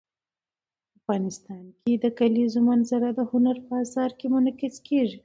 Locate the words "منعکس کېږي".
4.33-5.17